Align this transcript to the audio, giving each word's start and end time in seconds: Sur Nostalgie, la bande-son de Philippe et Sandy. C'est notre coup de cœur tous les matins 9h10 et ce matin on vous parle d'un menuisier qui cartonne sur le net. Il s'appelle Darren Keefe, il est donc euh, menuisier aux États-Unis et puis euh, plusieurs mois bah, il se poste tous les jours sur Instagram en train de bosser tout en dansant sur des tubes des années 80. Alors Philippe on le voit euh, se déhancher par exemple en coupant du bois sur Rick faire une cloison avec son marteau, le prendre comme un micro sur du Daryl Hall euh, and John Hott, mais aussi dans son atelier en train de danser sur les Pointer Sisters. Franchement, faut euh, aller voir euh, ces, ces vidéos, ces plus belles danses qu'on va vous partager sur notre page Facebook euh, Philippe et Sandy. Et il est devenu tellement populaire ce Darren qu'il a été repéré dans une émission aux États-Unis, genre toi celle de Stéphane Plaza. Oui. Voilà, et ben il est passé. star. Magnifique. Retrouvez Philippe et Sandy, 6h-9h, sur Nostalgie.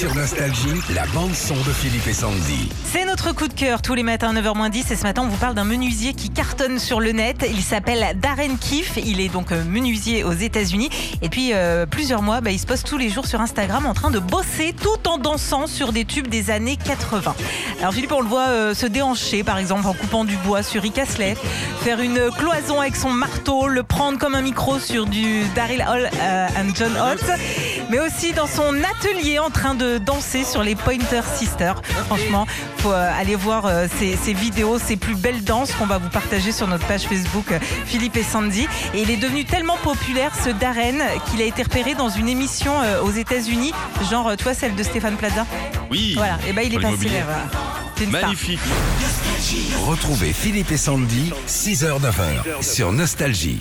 Sur 0.00 0.14
Nostalgie, 0.14 0.80
la 0.94 1.04
bande-son 1.08 1.56
de 1.56 1.72
Philippe 1.74 2.06
et 2.06 2.14
Sandy. 2.14 2.70
C'est 2.84 3.04
notre 3.04 3.34
coup 3.34 3.48
de 3.48 3.52
cœur 3.52 3.82
tous 3.82 3.92
les 3.92 4.02
matins 4.02 4.32
9h10 4.32 4.90
et 4.90 4.96
ce 4.96 5.02
matin 5.02 5.20
on 5.26 5.28
vous 5.28 5.36
parle 5.36 5.54
d'un 5.54 5.64
menuisier 5.64 6.14
qui 6.14 6.30
cartonne 6.30 6.78
sur 6.78 7.00
le 7.00 7.12
net. 7.12 7.46
Il 7.46 7.60
s'appelle 7.60 8.18
Darren 8.18 8.56
Keefe, 8.58 8.96
il 9.04 9.20
est 9.20 9.28
donc 9.28 9.52
euh, 9.52 9.62
menuisier 9.62 10.24
aux 10.24 10.32
États-Unis 10.32 10.88
et 11.20 11.28
puis 11.28 11.50
euh, 11.52 11.84
plusieurs 11.84 12.22
mois 12.22 12.40
bah, 12.40 12.50
il 12.50 12.58
se 12.58 12.64
poste 12.64 12.86
tous 12.86 12.96
les 12.96 13.10
jours 13.10 13.26
sur 13.26 13.42
Instagram 13.42 13.84
en 13.84 13.92
train 13.92 14.10
de 14.10 14.20
bosser 14.20 14.72
tout 14.72 15.06
en 15.06 15.18
dansant 15.18 15.66
sur 15.66 15.92
des 15.92 16.06
tubes 16.06 16.28
des 16.28 16.50
années 16.50 16.78
80. 16.82 17.34
Alors 17.80 17.92
Philippe 17.92 18.12
on 18.12 18.22
le 18.22 18.28
voit 18.28 18.48
euh, 18.48 18.72
se 18.72 18.86
déhancher 18.86 19.44
par 19.44 19.58
exemple 19.58 19.86
en 19.86 19.92
coupant 19.92 20.24
du 20.24 20.38
bois 20.38 20.62
sur 20.62 20.80
Rick 20.80 20.98
faire 21.80 22.00
une 22.00 22.30
cloison 22.38 22.80
avec 22.80 22.96
son 22.96 23.10
marteau, 23.10 23.66
le 23.66 23.82
prendre 23.82 24.18
comme 24.18 24.34
un 24.34 24.40
micro 24.42 24.78
sur 24.78 25.04
du 25.04 25.42
Daryl 25.54 25.84
Hall 25.86 26.08
euh, 26.22 26.46
and 26.58 26.74
John 26.74 26.92
Hott, 26.96 27.24
mais 27.90 27.98
aussi 27.98 28.32
dans 28.32 28.46
son 28.46 28.74
atelier 28.82 29.38
en 29.38 29.50
train 29.50 29.74
de 29.74 29.98
danser 29.98 30.44
sur 30.44 30.62
les 30.62 30.74
Pointer 30.74 31.22
Sisters. 31.36 31.82
Franchement, 32.06 32.46
faut 32.78 32.92
euh, 32.92 33.20
aller 33.20 33.34
voir 33.34 33.66
euh, 33.66 33.86
ces, 33.98 34.16
ces 34.16 34.32
vidéos, 34.32 34.78
ces 34.78 34.96
plus 34.96 35.16
belles 35.16 35.42
danses 35.42 35.72
qu'on 35.72 35.86
va 35.86 35.98
vous 35.98 36.08
partager 36.08 36.52
sur 36.52 36.68
notre 36.68 36.86
page 36.86 37.02
Facebook 37.02 37.50
euh, 37.50 37.58
Philippe 37.86 38.16
et 38.16 38.22
Sandy. 38.22 38.68
Et 38.94 39.02
il 39.02 39.10
est 39.10 39.16
devenu 39.16 39.44
tellement 39.44 39.76
populaire 39.76 40.32
ce 40.42 40.50
Darren 40.50 40.98
qu'il 41.30 41.42
a 41.42 41.44
été 41.44 41.62
repéré 41.62 41.94
dans 41.94 42.08
une 42.08 42.28
émission 42.28 42.72
aux 43.02 43.10
États-Unis, 43.10 43.72
genre 44.10 44.36
toi 44.36 44.54
celle 44.54 44.74
de 44.74 44.82
Stéphane 44.82 45.16
Plaza. 45.16 45.46
Oui. 45.90 46.14
Voilà, 46.16 46.38
et 46.48 46.52
ben 46.52 46.62
il 46.62 46.74
est 46.74 46.80
passé. 46.80 47.08
star. 47.96 48.10
Magnifique. 48.22 48.60
Retrouvez 49.86 50.32
Philippe 50.32 50.70
et 50.70 50.76
Sandy, 50.76 51.32
6h-9h, 51.48 52.62
sur 52.62 52.92
Nostalgie. 52.92 53.60